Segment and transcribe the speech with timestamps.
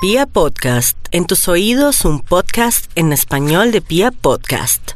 [0.00, 4.92] Pia Podcast, en tus oídos un podcast en español de Pia Podcast.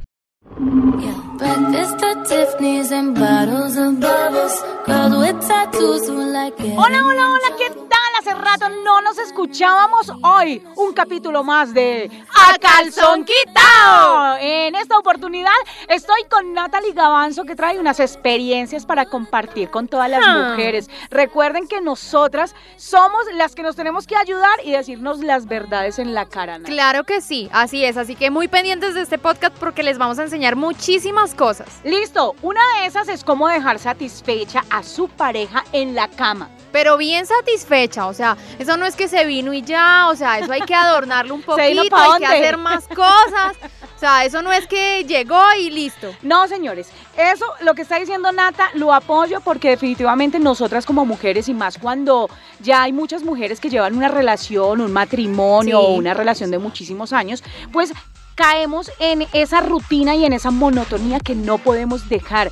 [6.79, 8.02] Hola, hola, hola, ¿qué tal?
[8.23, 10.13] Hace rato no nos escuchábamos.
[10.23, 12.09] Hoy un capítulo más de
[12.53, 14.37] A Calzón Quitao.
[14.39, 15.51] En esta oportunidad
[15.89, 20.51] estoy con Natalie Gavanzo que trae unas experiencias para compartir con todas las Ah.
[20.51, 20.89] mujeres.
[21.11, 26.15] Recuerden que nosotras somos las que nos tenemos que ayudar y decirnos las verdades en
[26.15, 26.61] la cara.
[26.61, 30.21] Claro que sí, así es, así que muy pendientes de este podcast porque les vamos
[30.21, 31.67] a enseñar muchísimas cosas.
[31.83, 36.49] Listo, una de esas es cómo dejar satisfecha a su pareja en la cama.
[36.71, 40.39] Pero bien satisfecha, o sea, eso no es que se vino y ya, o sea,
[40.39, 42.27] eso hay que adornarlo un ¿Se vino poquito, hay dónde?
[42.29, 43.57] que hacer más cosas.
[43.97, 46.13] O sea, eso no es que llegó y listo.
[46.23, 51.49] No, señores, eso lo que está diciendo Nata lo apoyo porque definitivamente nosotras como mujeres
[51.49, 52.29] y más cuando
[52.61, 55.87] ya hay muchas mujeres que llevan una relación, un matrimonio Sí.
[55.87, 57.43] o una relación de muchísimos años,
[57.73, 57.93] pues
[58.35, 62.51] caemos en esa rutina y en esa monotonía que no podemos dejar.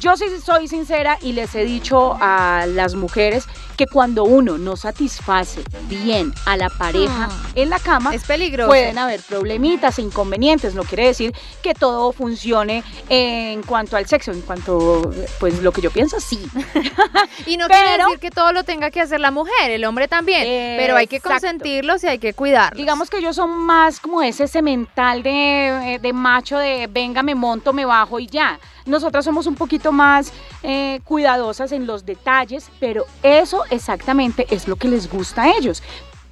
[0.00, 3.44] Yo sí soy sincera y les he dicho a las mujeres
[3.76, 7.48] que cuando uno no satisface bien a la pareja Ah.
[7.54, 8.68] en la cama, Es peligroso.
[8.68, 11.32] Pueden haber problemitas e inconvenientes, no quiere decir
[11.62, 16.40] que todo funcione en cuanto al sexo, en cuanto, pues lo que yo pienso, sí.
[17.46, 20.42] Y no quiere decir que todo lo tenga que hacer la mujer, el hombre también.
[20.78, 22.76] Pero hay que consentirlos y hay que cuidarlos.
[22.78, 27.34] Digamos que ellos son más como ese semental de, eh, de macho de venga, me
[27.36, 28.58] monto, me bajo y ya.
[28.88, 34.76] Nosotras somos un poquito más eh, cuidadosas en los detalles, pero eso exactamente es lo
[34.76, 35.82] que les gusta a ellos.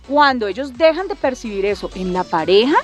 [0.08, 2.76] Cuando ellos dejan de percibir eso en la pareja,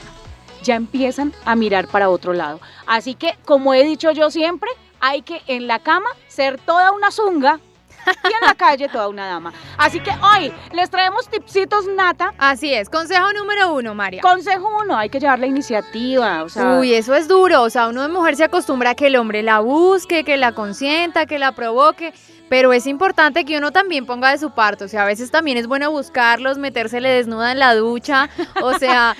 [0.62, 2.60] ya empiezan a mirar para otro lado.
[2.86, 7.10] Así que, como he dicho yo siempre, hay que en la cama ser toda una
[7.10, 7.58] zunga
[8.24, 9.52] y en la calle toda una dama.
[9.76, 12.34] Así que hoy les traemos tipsitos nata.
[12.38, 14.22] Así es, consejo número uno, María.
[14.22, 16.42] Consejo uno, hay que llevar la iniciativa.
[16.42, 17.62] O sea, Uy, eso es duro.
[17.62, 20.52] O sea, uno de mujer se acostumbra a que el hombre la busque, que la
[20.52, 22.12] consienta, que la provoque.
[22.48, 24.84] Pero es importante que uno también ponga de su parte.
[24.84, 28.28] O sea, a veces también es bueno buscarlos, metérsele desnuda en la ducha.
[28.62, 29.16] O sea,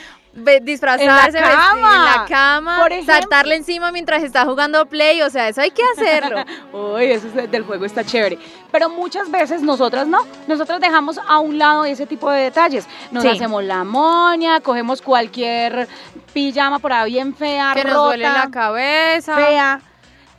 [0.62, 1.94] disfrazarse, En la cama.
[1.96, 3.14] en la cama, Por ejemplo.
[3.14, 5.20] saltarle encima mientras está jugando play.
[5.22, 6.38] O sea, eso hay que hacerlo.
[6.72, 8.38] Uy, eso es del juego está chévere.
[8.70, 10.26] Pero muchas veces nosotras no.
[10.46, 12.86] Nosotras dejamos a un lado ese tipo de detalles.
[13.10, 13.28] Nos Sí.
[13.28, 15.86] hacemos la moña, cogemos cualquier
[16.32, 19.36] pijama por ahí bien fea, que nos duele la cabeza.
[19.36, 19.80] fea.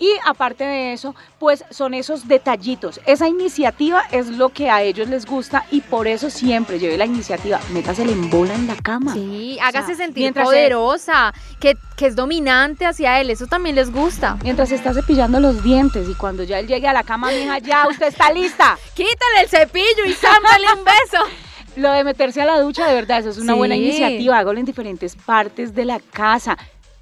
[0.04, 3.00] Y aparte de eso, pues son esos detallitos.
[3.06, 7.06] Esa iniciativa es lo que a ellos les gusta y por eso siempre lleve la
[7.06, 7.62] iniciativa.
[7.72, 9.14] Métasele en bola en la cama.
[9.14, 13.30] Sí, sea, hágase sentir poderosa, que, que es dominante hacia él.
[13.30, 14.38] Eso también les gusta.
[14.44, 17.88] Mientras está cepillando los dientes y cuando ya él llegue a la cama, mija, ya
[17.88, 18.78] usted está lista.
[18.96, 21.24] Quítale el cepillo y zámpale un beso.
[21.78, 24.38] Lo de meterse a la ducha, de verdad, eso es una buena iniciativa.
[24.38, 26.58] Hágalo en diferentes partes de la casa.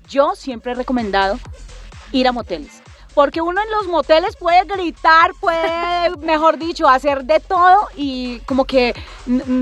[0.07, 1.39] Yo siempre he recomendado
[2.11, 2.80] ir a moteles.
[3.13, 8.65] Porque uno en los moteles puede gritar, puede, mejor dicho, hacer de todo y como
[8.65, 8.93] que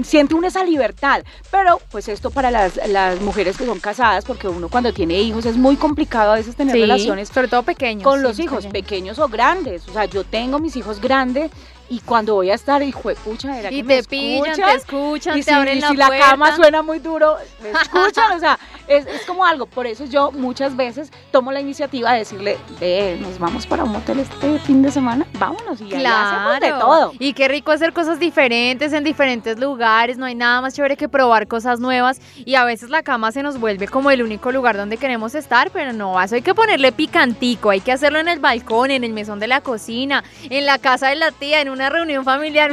[0.04, 1.24] siente uno esa libertad.
[1.52, 5.46] Pero pues esto para las, las mujeres que son casadas, porque uno cuando tiene hijos
[5.46, 8.04] es muy complicado a veces tener Sí, relaciones sobre todo pequeños.
[8.04, 8.72] con sí, los hijos, pequeños.
[8.90, 9.88] pequeños o grandes.
[9.88, 11.52] O sea, yo tengo mis hijos grandes
[11.90, 14.70] y cuando voy a estar, hijo de pucha, ¿era Y que me te pillan, escuchan?
[14.70, 16.18] te escuchan, y te si, abren y la si puerta.
[16.18, 19.66] la cama suena muy duro, me escuchan, o sea, es, es como algo.
[19.66, 23.92] Por eso yo muchas veces tomo la iniciativa de decirle, ve, nos vamos para un
[23.92, 27.14] motel este fin de semana, vámonos y ahí hacemos de todo.
[27.20, 30.18] Y qué rico hacer cosas diferentes en diferentes lugares.
[30.18, 32.22] No hay nada más chévere que probar cosas nuevas.
[32.46, 35.72] Y a veces la cama se nos vuelve como el único lugar donde queremos estar,
[35.72, 37.70] pero no, eso hay que ponerle picantico.
[37.70, 41.10] Hay que hacerlo en el balcón, en el mesón de la cocina, en la casa
[41.10, 42.70] de la tía, en una reunión familiar,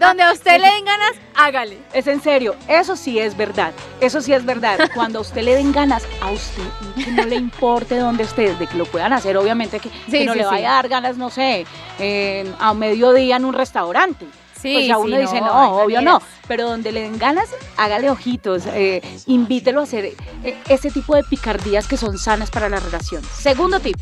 [0.00, 1.78] donde a usted le den ganas, hágale.
[1.92, 4.90] Es en serio, eso sí es verdad, eso sí es verdad.
[4.94, 6.64] Cuando a usted le den ganas a usted,
[6.96, 9.94] que no le importe dónde esté, de que lo puedan hacer, obviamente que, no
[10.32, 10.50] sí, le sí.
[10.50, 11.64] vaya a dar ganas, no sé,
[12.00, 14.26] en- a mediodía en un restaurante.
[14.60, 18.10] Sí, pues ya uno sí, dice, no, obvio no, pero donde le den ganas, hágale
[18.10, 20.04] ojitos, eh, invítelo a hacer
[20.44, 23.22] eh, ese tipo de picardías que son sanas para la relación.
[23.24, 23.96] Segundo tip,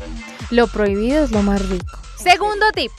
[0.49, 1.97] Lo prohibido es lo más rico.
[2.15, 2.91] Segundo tip.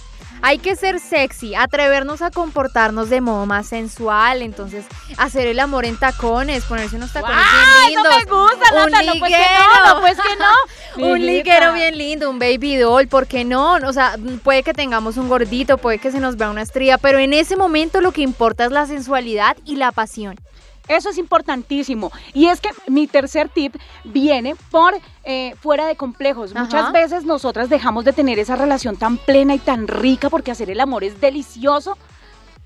[0.42, 4.84] Hay que ser sexy, atrevernos a comportarnos de modo más sensual, entonces
[5.16, 8.18] hacer el amor en tacones, ponerse unos tacones ¡Ah, bien eso lindos.
[8.18, 9.64] me gusta, un Nata, no, pues que liguero.
[9.86, 11.06] no, no, pues que no.
[11.12, 13.76] Un liguero bien lindo, un baby doll, ¿por qué no?
[13.76, 17.18] O sea, puede que tengamos un gordito, puede que se nos vea una estría, pero
[17.18, 20.38] en ese momento lo que importa es la sensualidad y la pasión.
[20.88, 22.11] Eso es importantísimo.
[22.34, 24.94] Y es que mi tercer tip viene por
[25.25, 26.52] eh, fuera de complejos.
[26.52, 26.64] Ajá.
[26.64, 30.70] Muchas veces nosotras dejamos de tener esa relación tan plena y tan rica porque hacer
[30.70, 31.96] el amor es delicioso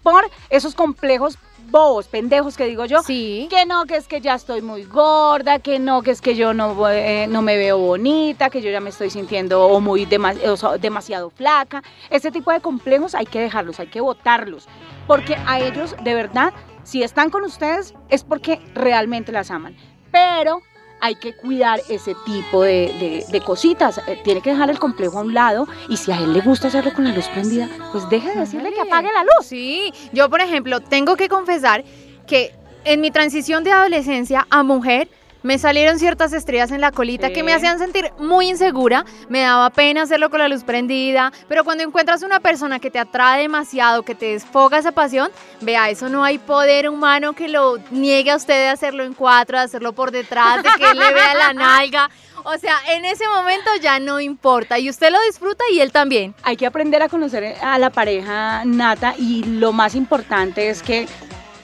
[0.03, 1.37] por esos complejos
[1.71, 3.03] bobos, pendejos que digo yo.
[3.03, 3.49] Sí.
[3.51, 6.55] Que no, que es que ya estoy muy gorda, que no, que es que yo
[6.55, 10.79] no, eh, no me veo bonita, que yo ya me estoy sintiendo o muy o
[10.79, 11.83] demasiado flaca.
[12.09, 14.67] Ese tipo de complejos hay que dejarlos, hay que botarlos.
[15.07, 16.53] Porque a ellos, de verdad,
[16.87, 19.77] si están con ustedes es porque realmente las aman.
[20.12, 20.62] Pero
[21.00, 23.99] hay que cuidar ese tipo de, de- de cositas.
[24.06, 26.69] Eh, tiene que dejar el complejo a un lado y si a él le gusta
[26.69, 29.47] hacerlo con la luz prendida, pues deje de decirle que apague la luz.
[29.47, 31.85] Sí, yo por ejemplo tengo que confesar
[32.27, 32.55] que
[32.85, 35.09] en mi transición de adolescencia a mujer
[35.46, 39.70] me salieron ciertas estrellas en la colita que me hacían sentir muy insegura, me daba
[39.70, 44.02] pena hacerlo con la luz prendida, pero cuando encuentras una persona que te atrae demasiado,
[44.02, 48.37] que te desfoga esa pasión, vea, eso no hay poder humano que lo niegue a
[48.37, 51.52] usted de hacerlo en cuatro, de hacerlo por detrás, de que él le vea la
[51.52, 52.10] nalga.
[52.43, 56.34] O sea, en ese momento ya no importa y usted lo disfruta y él también.
[56.43, 61.06] hay que aprender a conocer a la pareja nata y lo más importante es que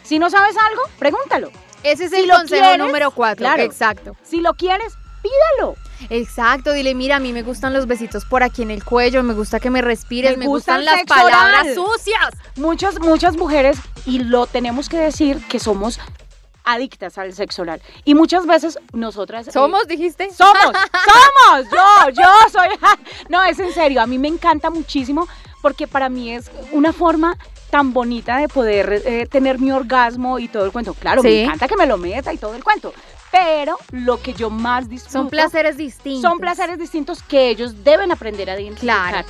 [0.04, 1.50] si no sabes algo, pregúntalo.
[1.82, 3.38] Ese es el consejo quieres, número cuatro.
[3.44, 3.62] claro.
[3.62, 4.16] Exacto.
[4.22, 5.76] Si lo quieres, pídalo.
[6.10, 6.72] Exacto.
[6.72, 9.60] Dile, mira, a mí me gustan los besitos por aquí en el cuello, me gusta
[9.60, 11.74] que me respires, Me me, gusta gustan las palabras oral.
[11.74, 12.30] sucias.
[12.56, 16.00] Muchas, muchas mujeres, y lo tenemos que decir, que somos
[16.64, 17.82] adictas al sexo oral.
[18.04, 19.48] Y muchas veces nosotras...
[19.48, 20.30] eh, ¿Somos, dijiste?
[20.32, 20.56] Somos,
[21.52, 22.68] somos, yo, yo soy.
[23.28, 25.26] No, es en serio, a mí me encanta muchísimo
[25.60, 27.36] porque para mí es una forma
[27.72, 30.92] tan bonita de poder eh, tener mi orgasmo y todo el cuento.
[30.92, 31.28] Claro, Sí.
[31.28, 32.92] me encanta que me lo meta y todo el cuento.
[33.30, 36.20] Pero lo que yo más disfruto Son placeres distintos.
[36.20, 39.10] son placeres distintos que ellos deben aprender a identificar.
[39.24, 39.28] Claro.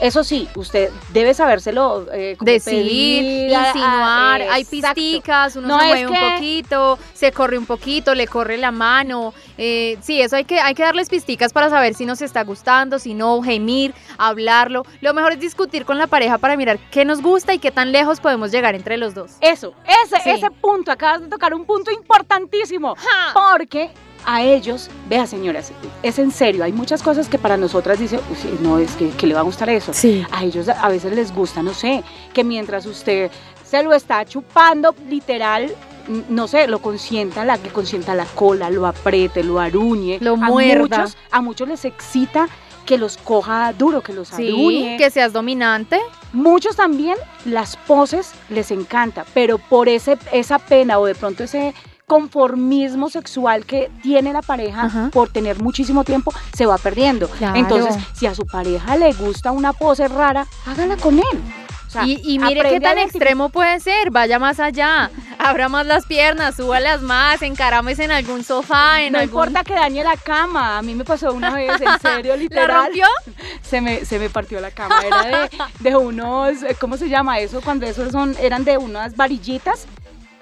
[0.00, 5.68] Eso sí, usted debe sabérselo eh, como Decir, pedir, a- a- insinuar, hay pisticas, uno
[5.68, 9.32] No se mueve un poquito, se corre un poquito, le corre la mano.
[9.58, 12.98] eh, sí, eso hay que, hay que darles pisticas para saber si nos está gustando,
[12.98, 14.84] si no, gemir, hablarlo.
[15.00, 17.92] Lo mejor es discutir con la pareja para mirar qué nos gusta y qué tan
[17.92, 19.32] lejos podemos llegar entre los dos.
[19.40, 19.72] Eso,
[20.04, 20.30] ese, Sí.
[20.30, 22.96] ese punto, acabas de tocar un punto importantísimo.
[23.34, 23.90] Porque
[24.24, 25.72] a ellos, vea señoras,
[26.02, 29.08] es en serio, hay muchas cosas que para nosotras dice, "Uy, sí, no, es que,
[29.10, 29.92] que le va a gustar eso.
[29.92, 30.24] Sí.
[30.30, 32.02] A ellos a veces les gusta, no sé,
[32.32, 33.30] que mientras usted
[33.64, 35.72] se lo está chupando, literal,
[36.08, 40.18] n- no sé, lo consienta, la, le consienta la cola, lo apriete, lo aruñe.
[40.20, 40.98] Lo a muerda.
[41.00, 42.48] Muchos, a muchos les excita
[42.84, 44.96] que los coja duro, que los Sí, aruñe.
[44.98, 45.98] que seas dominante.
[46.32, 51.74] Muchos también las poses les encanta, pero por ese, esa pena o de pronto ese
[52.06, 55.10] conformismo sexual que tiene la pareja Ajá.
[55.12, 57.28] por tener muchísimo tiempo se va perdiendo.
[57.28, 57.56] Claro.
[57.58, 61.42] Entonces, si a su pareja le gusta una pose rara, hágala con él.
[61.86, 65.84] O sea, Y, y mire qué tan extremo puede ser, vaya más allá, abra más
[65.84, 69.34] las piernas, súbalas más, encarámese en algún sofá, en No algún...
[69.34, 72.84] importa que dañe la cama, a mí me pasó una vez, en serio, ¿La literal.
[72.86, 73.06] rompió?
[73.62, 75.02] se me, se me partió la cama.
[75.04, 75.50] Era de,
[75.80, 77.60] de unos, ¿cómo se llama eso?
[77.60, 79.86] Cuando esos son, eran de unas varillitas.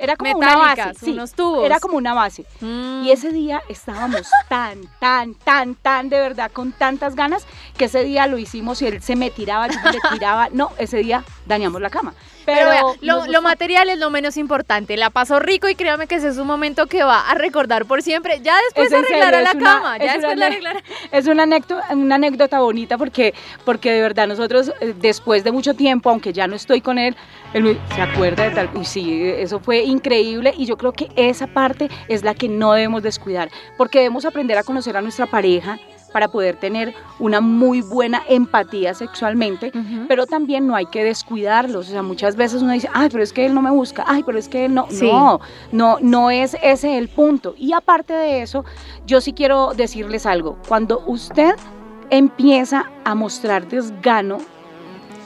[0.00, 0.94] Era como una base.
[0.98, 1.64] sí, unos tubos.
[1.64, 2.46] Era como una base.
[2.60, 3.04] Mm.
[3.04, 8.02] Y ese día estábamos tan, tan, tan, tan de verdad con tantas ganas que ese
[8.02, 10.48] día lo hicimos y él se me tiraba, yo me le tiraba.
[10.52, 12.14] No, ese día dañamos la cama.
[12.46, 14.96] Pero, Pero, vea, lo, lo material es lo menos importante.
[14.96, 18.02] La pasó rico y créame que ese es un momento que va a recordar por
[18.02, 18.40] siempre.
[18.42, 19.98] Ya después arreglará la una- cama.
[19.98, 20.82] Ya después la arreglará.
[21.12, 23.34] Es una anécdota, una anécdota bonita porque,
[23.64, 27.16] porque de verdad nosotros eh, después de mucho tiempo, aunque ya no estoy con él,
[27.52, 31.48] él se acuerda de tal, y sí, eso fue increíble y yo creo que esa
[31.48, 35.78] parte es la que no debemos descuidar, porque debemos aprender a conocer a nuestra pareja
[36.12, 39.72] para poder tener una muy buena empatía sexualmente,
[40.08, 43.32] pero también no hay que descuidarlos, o sea, muchas veces uno dice, ay, pero es
[43.32, 45.06] que él no me busca, ay, pero es que él no, Sí.
[45.10, 45.40] no,
[45.72, 47.54] no, no es ese el punto.
[47.56, 48.64] Y aparte de eso,
[49.06, 51.54] yo sí quiero decirles algo, cuando usted
[52.10, 54.38] empieza a mostrar desgano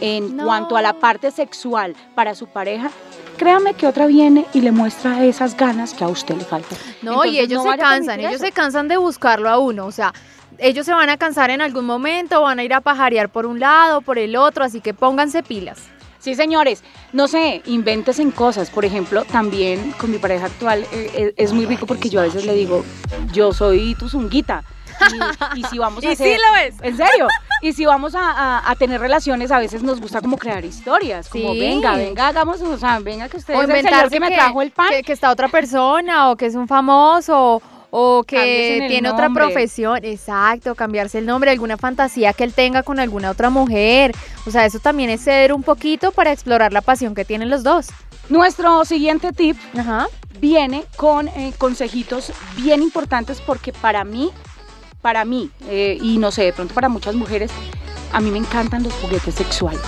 [0.01, 0.45] en No.
[0.45, 2.91] cuanto a la parte sexual para su pareja,
[3.39, 6.79] créame que otra viene y le muestra esas ganas que a usted le faltan.
[7.03, 10.13] No, y ellos no se cansan, ellos se cansan de buscarlo a uno, o sea,
[10.59, 13.61] ellos se van a cansar en algún momento, van a ir a pajarear por un
[13.61, 15.81] lado, por el otro, así que pónganse pilas.
[16.19, 16.83] Sí, señores,
[17.13, 18.71] no sé, inventes en cosas.
[18.71, 22.23] Por ejemplo, también con mi pareja actual eh, eh, es muy rico porque yo a
[22.23, 22.83] veces le digo,
[23.33, 24.65] yo soy tu zunguita.
[25.55, 26.35] Y, y si vamos a Y hacer...
[26.35, 26.75] sí lo es.
[26.81, 27.27] En serio.
[27.61, 31.29] Y si vamos a, a- a tener relaciones, a veces nos gusta como crear historias.
[31.29, 31.61] Como Sí.
[31.61, 34.31] venga, venga, hagamos, o sea, venga que usted O es el señor inventarse que me
[34.31, 34.89] trajo el pan.
[34.91, 37.61] que, que está otra persona, o que es un famoso,
[37.97, 40.01] o que tiene otra profesión.
[40.03, 44.11] Exacto, cambiarse el nombre, alguna fantasía que él tenga con alguna otra mujer.
[44.47, 47.63] O sea, eso también es ceder un poquito para explorar la pasión que tienen los
[47.63, 47.87] dos.
[48.29, 50.09] Nuestro siguiente tip Ajá.
[50.41, 54.33] viene con eh, consejitos bien importantes porque para mí,
[55.01, 57.53] para mí, eh, y no sé, de pronto para muchas mujeres,
[58.13, 59.83] a mí me encantan los juguetes sexuales.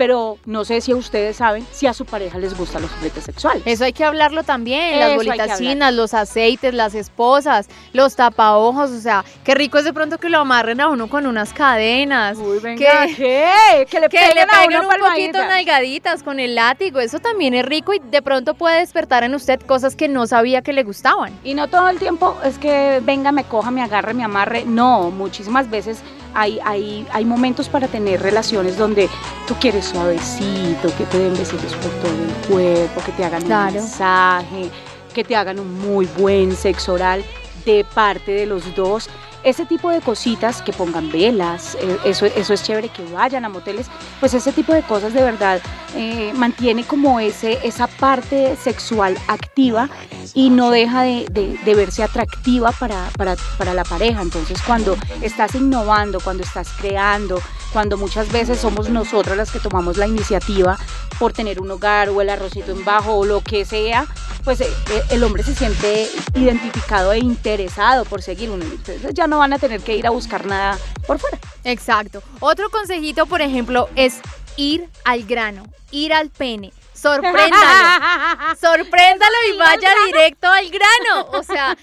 [0.00, 3.62] Pero no sé si ustedes saben si a su pareja les gustan los juguetes sexuales.
[3.66, 8.92] Eso hay que hablarlo también, Eso las bolitas chinas, los aceites, las esposas, los tapaojos,
[8.92, 12.38] o sea, qué rico es de pronto que lo amarren a uno con unas cadenas.
[12.38, 13.86] Uy, venga, que- ¿qué?
[13.90, 17.52] Que le Que le peguen a uno un poquito nalgaditas con el látigo, eso también
[17.52, 20.82] es rico y de pronto puede despertar en usted cosas que no sabía que le
[20.82, 21.38] gustaban.
[21.44, 24.64] Y no todo el tiempo es que venga, me coja, me agarre, me amarre.
[24.64, 25.98] No, muchísimas veces
[26.34, 29.08] hay, hay, hay momentos para tener relaciones donde
[29.46, 33.76] tú quieres suavecito, que te den besitos por todo el cuerpo, que te hagan Claro.
[33.76, 34.70] un masaje,
[35.14, 37.24] que te hagan un muy buen sexo oral
[37.64, 39.08] de parte de los dos.
[39.42, 43.48] Ese tipo de cositas, que pongan velas, eh, eso, eso es chévere, que vayan a
[43.48, 43.86] moteles,
[44.20, 45.60] pues ese tipo de cosas de verdad
[45.94, 49.88] eh, mantiene como ese, esa parte sexual activa
[50.34, 54.22] y no deja de, verse atractiva para, para, para la pareja.
[54.22, 57.40] Entonces cuando estás innovando, cuando estás creando,
[57.72, 60.78] cuando muchas veces somos nosotras las que tomamos la iniciativa
[61.18, 64.06] por tener un hogar o el arrocito en bajo o lo que sea,
[64.44, 64.68] pues eh,
[65.10, 68.64] el hombre se siente identificado e interesado por seguir uno.
[68.64, 71.38] Entonces ya no van a tener que ir a buscar nada por fuera.
[71.64, 72.22] Exacto.
[72.40, 74.20] Otro consejito, por ejemplo, es
[74.56, 76.72] ir al grano, ir al pene.
[76.92, 77.54] Sorpréndalo.
[78.60, 81.30] Sorpréndalo y vaya directo al grano.
[81.32, 81.78] O sea,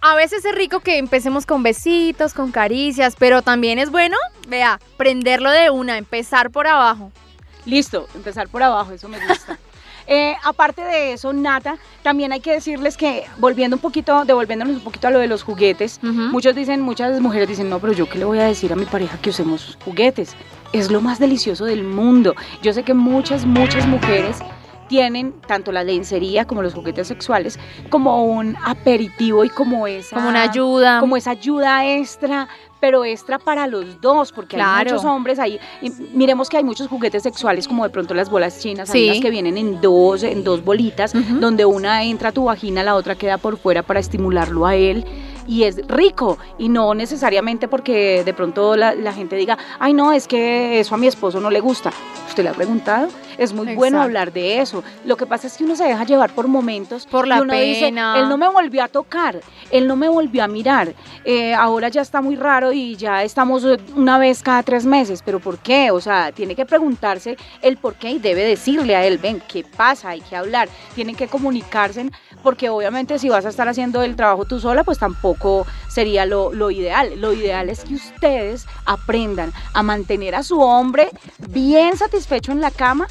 [0.00, 4.78] a veces es rico que empecemos con besitos, con caricias, pero también es bueno, vea,
[4.96, 7.10] prenderlo de una, empezar por abajo.
[7.64, 9.58] Listo, empezar por abajo, eso me gusta.
[10.10, 14.82] Eh, aparte de eso, Nata, también hay que decirles que, volviendo un poquito, devolviéndonos un
[14.82, 18.18] poquito a lo de los juguetes, muchos dicen, muchas mujeres dicen, no, pero yo qué
[18.18, 20.34] le voy a decir a mi pareja que usemos juguetes.
[20.72, 22.34] Es lo más delicioso del mundo.
[22.62, 24.38] Yo sé que muchas, muchas mujeres
[24.88, 27.58] tienen tanto la lencería como los juguetes sexuales
[27.90, 31.00] como un aperitivo y como esa Como una ayuda.
[31.00, 32.48] como esa ayuda extra,
[32.80, 35.58] pero extra para los dos, porque hay muchos hombres ahí.
[35.82, 39.08] y miremos que hay muchos juguetes sexuales, como de pronto las bolas chinas, hay Sí.
[39.10, 42.94] unas que vienen en dos, en dos bolitas, donde una entra a tu vagina, la
[42.94, 45.04] otra queda por fuera para estimularlo a él.
[45.48, 50.12] Y es rico, y no necesariamente porque de pronto la, la gente diga, ay no,
[50.12, 51.90] es que eso a mi esposo no le gusta.
[52.28, 53.08] ¿Usted le ha preguntado?
[53.38, 54.82] Es muy bueno hablar de eso.
[55.04, 57.06] Lo que pasa es que uno se deja llevar por momentos.
[57.06, 58.18] Por y la uno dice, pena.
[58.18, 59.40] él no me volvió a tocar,
[59.70, 60.92] él no me volvió a mirar.
[61.24, 65.22] Eh, ahora ya está muy raro y ya estamos eh, una vez cada tres meses.
[65.24, 65.90] ¿Pero por qué?
[65.92, 69.64] O sea, tiene que preguntarse el por qué y debe decirle a él, ven, ¿qué
[69.64, 70.10] pasa?
[70.10, 70.68] Hay que hablar.
[70.94, 72.10] Tienen que comunicarse
[72.42, 75.37] porque obviamente si vas a estar haciendo el trabajo tú sola, pues tampoco
[75.88, 77.20] sería lo, lo ideal.
[77.20, 81.10] Lo ideal es que ustedes aprendan a mantener a su hombre
[81.48, 83.06] bien satisfecho en la cama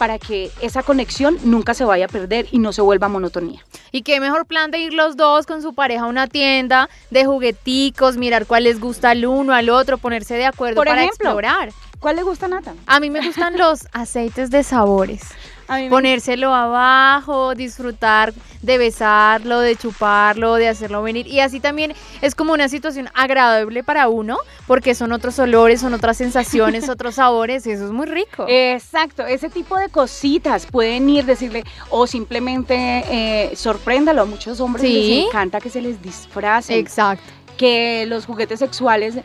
[0.00, 3.66] para que esa conexión nunca se vaya a perder y no se vuelva monotonía.
[3.92, 7.26] Y qué mejor plan de ir los dos con su pareja a una tienda de
[7.26, 11.28] jugueticos, mirar cuál les gusta al uno, al otro, ponerse de acuerdo Por para ejemplo.
[11.28, 11.70] explorar.
[11.98, 12.72] ¿Cuál le gusta Nata?
[12.86, 15.20] A mí me gustan los aceites de sabores.
[15.70, 21.26] Me- Ponérselo abajo, disfrutar de besarlo, de chuparlo, de hacerlo venir.
[21.26, 25.94] Y así también es como una situación agradable para uno, porque son otros olores, son
[25.94, 28.44] otras sensaciones, otros sabores, y eso es muy rico.
[28.48, 32.74] Exacto, ese tipo de cositas pueden ir, decirle, o simplemente
[33.10, 34.22] eh, sorpréndalo.
[34.22, 34.92] A muchos hombres Sí.
[34.92, 36.78] les encanta que se les disfracen.
[36.78, 37.22] Exacto.
[37.60, 39.22] Que los juguetes sexuales, eh,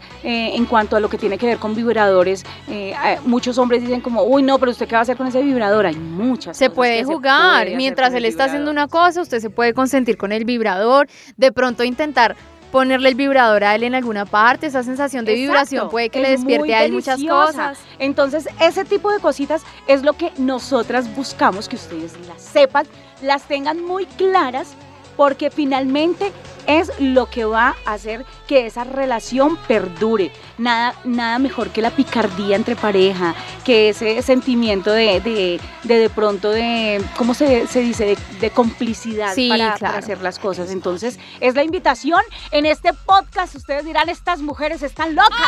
[0.56, 4.24] en cuanto a lo que tiene que ver con vibradores, eh, muchos hombres dicen como,
[4.24, 5.86] uy, no, pero usted qué va a hacer con ese vibrador.
[5.86, 7.64] Hay muchas Se cosas puede jugar.
[7.64, 11.08] puede Mientras él está haciendo una cosa, usted se puede consentir con el vibrador.
[11.38, 12.36] De pronto intentar
[12.74, 14.68] ponerle el vibrador a él en alguna parte.
[14.68, 17.80] Esa sensación de Exacto, vibración puede que le despierte a él muchas cosas.
[18.00, 22.86] Entonces, ese tipo de cositas es lo que nosotras buscamos que ustedes las sepan,
[23.22, 24.74] las tengan muy claras,
[25.16, 26.34] porque finalmente
[26.68, 30.32] es lo que va a hacer que esa relación perdure.
[30.58, 36.10] Nada, nada mejor que la picardía entre pareja, que ese sentimiento de de, de, de
[36.10, 38.06] pronto de, ¿cómo se, se dice?
[38.06, 40.72] De, de complicidad Sí, para, hacer las cosas.
[40.72, 42.22] Entonces, es la invitación.
[42.52, 45.40] En este podcast ustedes dirán, estas mujeres están locas.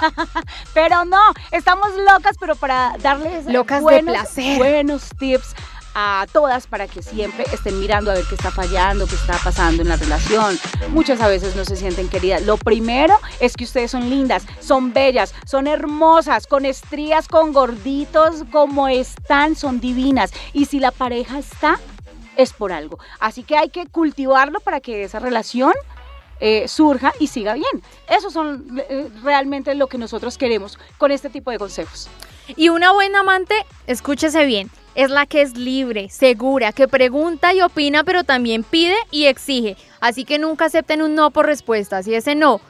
[0.74, 4.58] pero no, estamos locas, pero para darles Locas de placer.
[4.58, 5.54] buenos tips
[5.94, 9.82] a todas para que siempre estén mirando a ver qué está fallando, qué está pasando
[9.82, 10.58] en la relación.
[10.90, 12.42] Muchas a veces no se sienten queridas.
[12.42, 18.44] Lo primero es que ustedes son lindas, son bellas, son hermosas, con estrías, con gorditos,
[18.52, 20.32] como están, son divinas.
[20.52, 21.78] Y si la pareja está,
[22.36, 22.98] es por algo.
[23.18, 25.72] Así que hay que cultivarlo para que esa relación
[26.40, 27.82] eh, surja y siga bien.
[28.08, 32.08] Eso son eh, realmente lo que nosotros queremos con este tipo de consejos.
[32.56, 33.54] Y una buena amante,
[33.86, 38.96] escúchese bien, es la que es libre, segura, que pregunta y opina, pero también pide
[39.10, 39.76] y exige.
[40.00, 42.02] Así que nunca acepten un no por respuesta.
[42.02, 42.60] Si ese no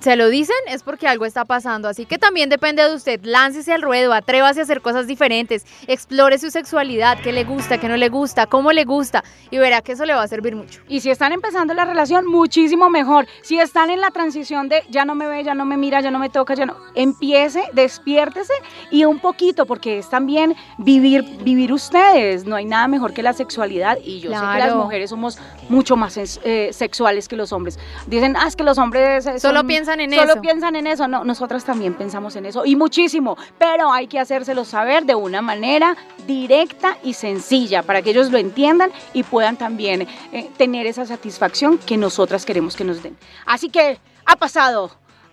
[0.00, 1.88] se lo dicen es porque algo está pasando.
[1.88, 3.20] Así que también depende de usted.
[3.22, 7.88] Láncese al ruedo, atrévase a hacer cosas diferentes, explore su sexualidad, qué le gusta, qué
[7.88, 10.80] no le gusta, cómo le gusta y verá que eso le va a servir mucho.
[10.88, 13.26] Y si están empezando la relación, muchísimo mejor.
[13.42, 16.10] Si están en la transición de ya no me ve, ya no me mira, ya
[16.10, 16.76] no me toca, ya no.
[16.94, 18.52] Empiece, despiértese
[18.90, 22.44] y un poquito, porque es también vivir, vivir ustedes.
[22.44, 25.38] No hay nada mejor que la sexualidad y yo sé que las mujeres somos
[25.68, 27.78] mucho más eh, sexuales que los hombres.
[28.06, 30.40] Dicen, ah, es que los hombres eh, Solo son- piensan en solo eso.
[30.42, 31.08] piensan en eso.
[31.08, 35.42] No, nosotras también pensamos en eso y muchísimo, pero hay que hacérselo saber de una
[35.42, 41.06] manera directa y sencilla para que ellos lo entiendan y puedan también eh, tener esa
[41.06, 43.16] satisfacción que nosotras queremos que nos den.
[43.46, 44.90] Así que ha pasado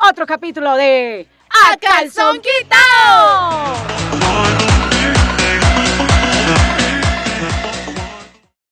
[0.09, 3.75] otro capítulo de A Calzón Quitado.